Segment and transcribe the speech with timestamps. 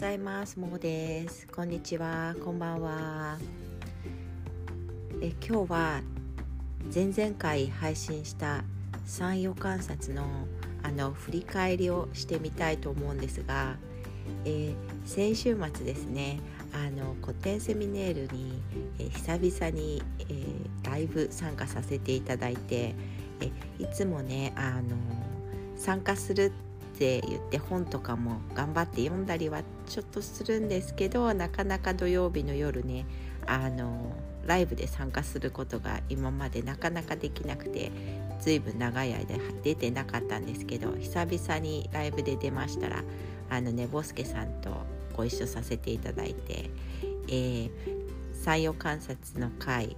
[0.00, 0.58] ざいます。
[0.58, 1.46] ももです。
[1.48, 2.34] こんにちは。
[2.42, 3.36] こんばんは。
[5.20, 6.00] え今日は
[6.94, 8.64] 前々回配信した
[9.04, 10.24] 産業観察の
[10.82, 13.76] あの振り返りをしてみたいと思うんですが、
[14.46, 14.74] えー、
[15.04, 16.40] 先週末ですね
[16.72, 18.62] あの古典セミネールに、
[18.98, 22.94] えー、久々に、えー、ライブ参加させていただいて、
[23.42, 24.96] えいつもねあの
[25.76, 26.69] 参加するって
[27.00, 33.06] って言って本とかも頑張って読んだりはちょっとするんですけどなかなか土曜日の夜ね
[33.46, 34.12] あの
[34.44, 37.90] ライブで参加することが今までなかなかできなくて
[38.38, 43.02] ずいぶん長い間出てなかったんですけど久々にライブで出ましたら
[43.48, 44.70] あのねボスケさんと
[45.16, 46.68] ご一緒させていただいて、
[47.28, 47.70] えー、
[48.44, 49.96] 採用観察の会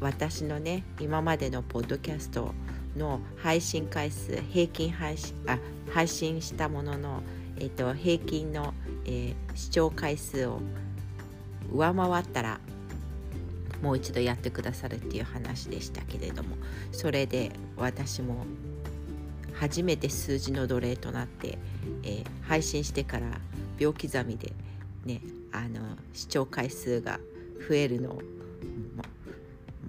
[0.00, 2.52] 私のね今までのポッドキャスト
[2.96, 5.58] の配信回数平均配信あ
[5.92, 7.22] 配信したものの、
[7.56, 8.74] えーと、平均の、
[9.04, 10.60] えー、視聴回数を
[11.72, 12.60] 上回ったら
[13.82, 16.56] もう一度やってくださるっていう話でしたけれども
[16.92, 18.46] それで私も
[19.52, 21.58] 初めて数字の奴隷となって、
[22.02, 23.26] えー、配信してから
[23.78, 24.52] 秒刻みで
[25.04, 25.20] ね
[25.52, 25.80] あの
[26.12, 27.20] 視聴回数が
[27.68, 28.22] 増えるのを、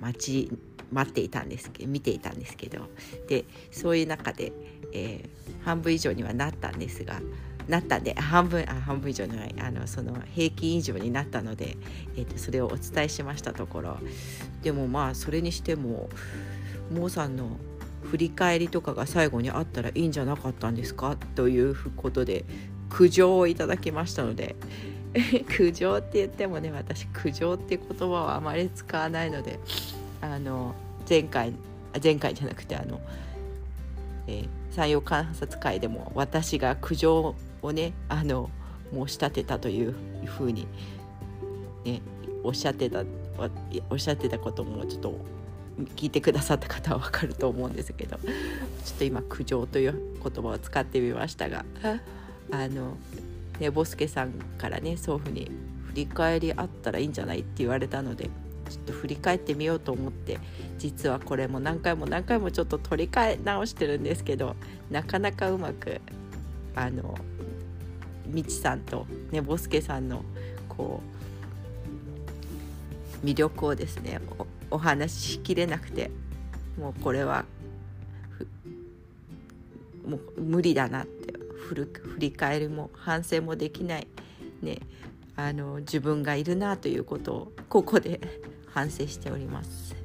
[0.00, 0.50] 待ち
[0.92, 2.88] 待っていたんですけど見ていたんですけど
[3.28, 4.52] でそういう中で、
[4.92, 7.20] えー、半分以上にはなったんですが
[7.68, 11.76] なったんで半分あ半分以上じゃないあのその平均以上になったので、
[12.16, 13.98] えーと、それをお伝えしましたところ
[14.62, 16.08] でもまあそれにしても
[16.90, 17.58] モーさんの
[18.04, 21.16] 振り返りとかが最後にあったらいいんじゃなかったんですか？
[21.34, 22.46] ということで
[22.88, 24.56] 苦情をいただきましたので
[25.56, 29.58] 苦情って言ってもね私苦情って言葉はあまり使わないので
[30.20, 30.74] あの
[31.08, 31.52] 前回
[32.02, 33.00] 前回じゃなくてあの、
[34.26, 38.50] えー、産業観察会でも私が苦情をねあの
[38.92, 39.94] 申し立てたという
[40.26, 40.66] ふうに、
[41.84, 42.00] ね、
[42.42, 43.04] おっしゃってた
[43.90, 45.18] おっしゃってたこともちょっと
[45.96, 51.64] 聞いてくださった方は分かると思うんですけどちょっと今苦情という言葉を使ってみましたが
[52.50, 52.96] あの
[53.60, 55.50] ねボスケさんからねそういうふうに
[55.88, 58.28] 振り返りあったらいいんじゃないって言われたので
[58.68, 60.38] ちょっと振り返ってみようと思って
[60.78, 64.56] 実はこれも何回も何回もちょっと取り替え直してるんですけど
[64.90, 66.00] なかなかうまく
[66.74, 67.16] あの
[68.26, 70.22] みちさんとねボスケさんの
[70.68, 71.00] こ
[73.22, 74.20] う魅力をですね
[74.70, 76.10] お話ししきれなくて
[76.78, 77.44] もうこれは
[80.06, 81.34] もう無理だなって
[81.68, 84.06] 振り返りも反省もできない、
[84.62, 84.78] ね、
[85.36, 88.20] あの自分がいるなということをここで
[88.78, 89.96] 反省しております。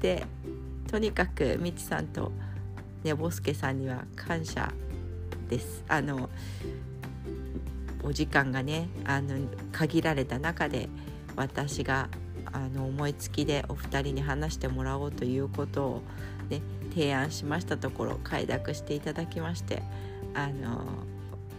[0.00, 0.26] で
[0.88, 2.32] とにかくみちさんと
[3.04, 4.72] ねぼすけさんには感謝
[5.48, 5.84] です。
[5.86, 6.28] あの
[8.02, 9.36] お時間がねあの
[9.70, 10.88] 限られた中で
[11.36, 12.08] 私が
[12.52, 16.02] あの思いつきでお二人に話してもらおうということを、
[16.50, 16.60] ね、
[16.90, 19.84] 提案しましたところ快諾していただきまして
[20.34, 21.04] あの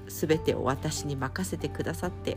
[0.09, 2.35] 全てを私に任せてくださって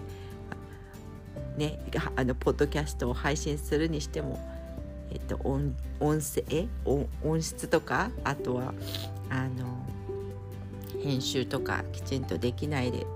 [1.57, 1.79] ね、
[2.17, 4.39] あのポッドキャストを配信するにしても、
[5.11, 8.75] えっと、音音声音質とかあとは
[9.31, 9.87] あの
[11.03, 13.07] 編集とかきちんとできないで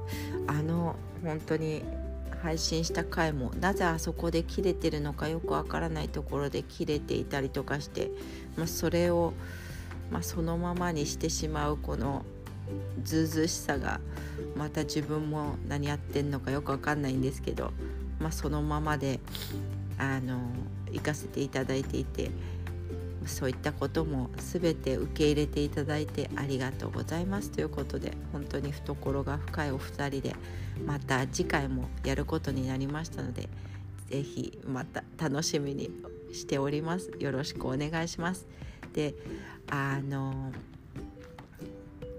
[0.47, 1.83] あの本当に
[2.43, 8.11] 配信した回もなぜあそこで切れてるのかよくわからないところで切れていたりとかして、
[8.57, 9.35] まあ、それを、
[10.11, 12.25] まあ、そのままにしてしまうこの
[13.05, 14.01] ずうずうしさが
[14.57, 17.73] また自分も何やってんのかよくわかんないんですけど
[18.21, 19.21] まあ、そのままで
[19.99, 20.41] あの
[20.93, 22.31] 行かせていただいていて
[23.27, 30.35] そういったことも全て受け入れていただいてありがとうございますということで本当に懐が深いお二人で
[30.87, 33.49] また次回もやることになりましたので
[34.09, 35.91] 是非また楽しみに
[36.33, 37.11] しております。
[37.19, 38.47] よろしくお願いします。
[38.93, 39.15] で
[39.69, 40.53] あの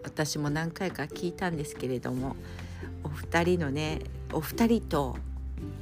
[0.04, 2.36] 私も何回か聞いたんですけれども
[3.04, 4.00] お二人のね
[4.32, 5.18] お二人と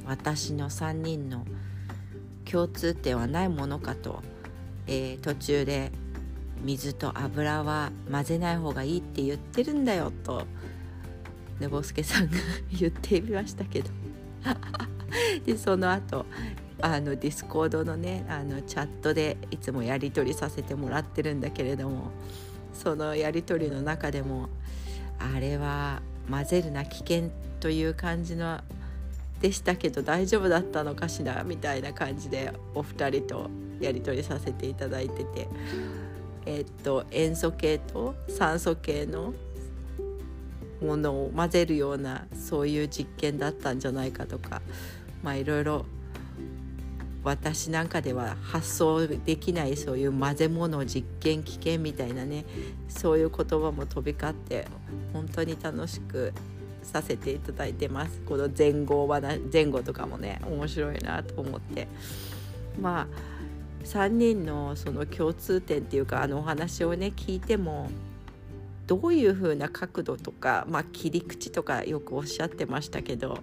[0.06, 1.44] 私の3人の
[2.44, 4.22] 共通点はないものかと、
[4.86, 5.92] えー、途中で
[6.62, 10.46] 水と油は混ぜない方がいいって言ってるんだよと。
[11.58, 12.36] 寝ぼすけさんが
[12.72, 13.90] 言ってみましたけど。
[15.44, 16.24] でその後
[16.80, 22.10] あのディスコードのねあのチャットでいつもやり取りさせてもらってるんだけれども
[22.72, 24.48] そのやり取りの中でも
[25.18, 26.00] あれは
[26.30, 27.30] 混ぜるな危険
[27.60, 28.60] という感じの
[29.40, 33.50] でしたけど大丈夫だったのかしらみたいな感じでお二人と
[33.80, 35.48] やり取りさせていただいてて。
[36.46, 39.34] え、っと塩素系と酸素系の
[40.80, 44.62] ものを混ぜるようなそういう実験だったんじゃないかとか。
[45.22, 45.84] まあいろいろ
[47.22, 52.46] 私なんかでは発想できないそういう混ぜ物実験危険みたいなね
[52.88, 54.66] そういう言葉も飛び交って
[55.12, 56.32] 本当に楽しく
[56.82, 58.20] させていただいてます。
[58.26, 59.20] この前後は
[59.52, 61.88] 前後とかもね面白いなと思って。
[62.80, 63.40] まあ
[63.84, 67.90] 3人のその共通点っていうかあのお話をね聞いても
[68.86, 73.38] どういう風な角度とか、まあ、切り口とかよくおっしゃってましたけど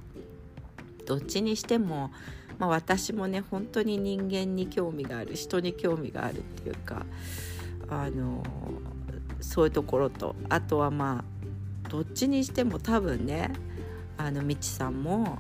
[1.06, 2.12] どっちにしても、
[2.60, 7.06] まあ、私もね本当に人間に興味がある人に興味があるっていうか
[7.88, 8.44] あの
[9.40, 11.37] そういうところとあとはまあ
[11.90, 13.52] どっちにしても多分ね
[14.18, 15.40] あのみちさんも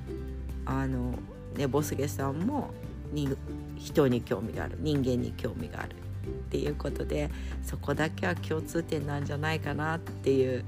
[0.66, 1.14] あの
[1.56, 2.72] ねボスゲさんも
[3.12, 3.30] に
[3.78, 5.96] 人に興味がある人間に興味がある
[6.28, 7.30] っていうことで
[7.64, 10.66] そこだけは共通点なんじゃないかなっていう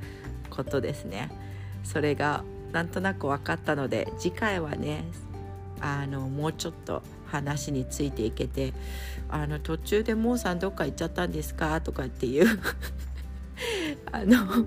[0.50, 1.30] ことですね。
[1.84, 5.04] それがなんとなく分かったので次回はね
[5.82, 8.74] あのもうちょっと話についていけて
[9.30, 12.46] あの途中で「もうさんどっか行っちゃったんですか?」とかっていう
[14.12, 14.66] あの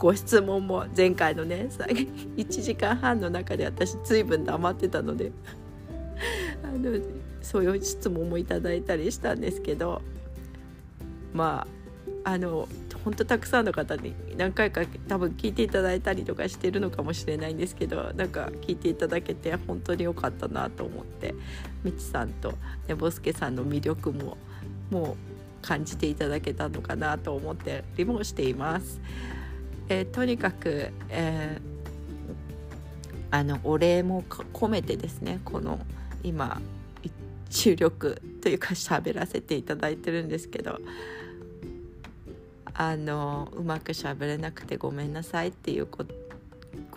[0.00, 1.68] ご質問も前回のね
[2.36, 5.30] 1時間半の中で私随分黙ってたので
[6.64, 6.98] あの
[7.42, 10.00] そういう質問もいただいたりしたんですけど
[11.34, 11.66] ま
[12.24, 12.66] ああの
[13.04, 21.34] 本当たくさんの方に何回か多分聞いていただいたりとかしてるのかもしれないんですけどなんか聞いていただけて本当に良かったなと思って
[21.84, 22.54] みちさんと
[22.88, 24.38] ねぼすけさんの魅力も
[24.90, 25.16] も
[25.62, 28.98] う感じていただけたのかなと思ってりもしています。
[29.90, 35.80] えー、とにかく、えー、あのお礼も込めてですねこの
[36.22, 36.60] 今
[37.50, 40.78] 注力というか喋らせていただいてるんですけど
[42.72, 46.06] あのうまく喋れなくてごめんなさいっていうこ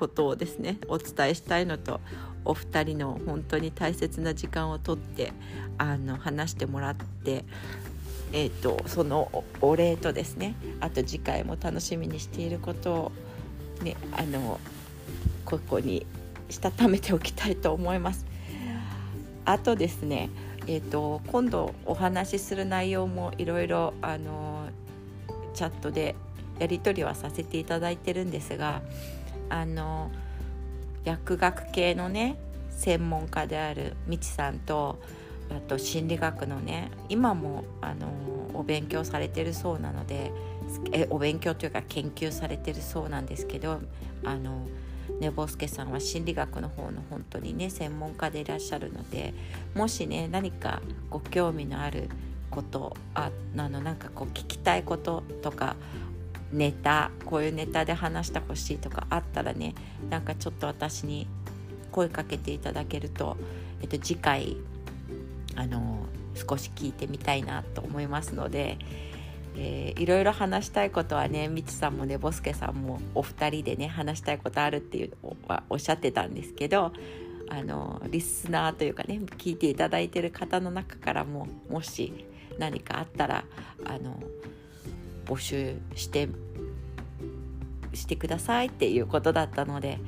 [0.07, 1.99] とをですねお伝えしたいのと
[2.45, 5.33] お二人の本当に大切な時間をとって
[5.79, 7.43] あの話してもらって、
[8.33, 13.11] えーと、とそのお礼とですねあと次回も楽しみにしていることを、
[13.83, 14.59] ね、あの
[15.45, 16.05] ここに
[16.49, 18.25] したためておきたいと思います。
[19.45, 20.29] あとですね、
[20.67, 24.67] えーと、今度お話しする内容もいろいろあの
[25.53, 26.15] チャットで
[26.59, 28.81] やり取りはさせていただいてるんですが
[29.49, 30.11] あの
[31.03, 32.37] 薬学系のね
[32.69, 34.99] 専門家であるみちさんと
[35.55, 38.07] あと心理学のね今もあの
[38.53, 40.31] お勉強されてるそうなので
[40.91, 43.81] えお勉強というか研究されてるそうなんですけど
[44.23, 44.67] あの
[45.19, 49.33] ねぼすけさんは心理学の方の本当にね専門家でいらっしゃるので
[49.75, 52.09] もしね何かご興味のある
[52.49, 55.75] ことああのなんかこう聞きたいこととか
[56.51, 59.73] ネタこういうネタで話してほしいとかあったらね
[60.09, 61.27] なんかちょっと私に
[61.91, 63.37] 声かけていただけると、
[63.81, 64.57] えっと、次回
[65.55, 66.05] あの
[66.35, 68.77] 少し聞いてみたいなと思いますので。
[69.55, 75.11] えー、いろいろ話したいことはねみちさんもねボスケさんもお二人でね話したいことあるっていう
[75.47, 76.91] はおっしゃってたんですけど
[77.49, 82.25] あのリスナーというかね聞いていただいてる方の中からももし
[82.57, 83.43] 何かあったら
[83.85, 84.19] あの
[85.25, 86.29] 募集して
[87.93, 89.99] してくださいっていうことだったので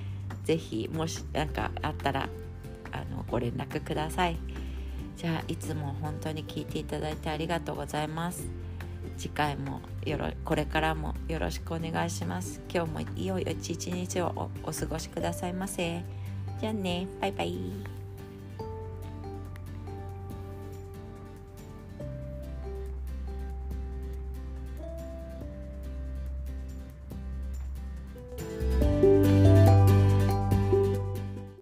[0.43, 2.29] 是非もし何かあったら
[2.91, 4.37] あのご連絡ください。
[5.15, 8.47] じゃあいつも本当に聞いていただいてありがとうございます。
[9.17, 12.61] 次回もよろこれからもよろしくお願いします。
[12.73, 16.03] 今日もいよいよ一日をお過ごしくださいませ。
[16.59, 17.07] じゃあね。
[17.21, 18.04] バイバイ。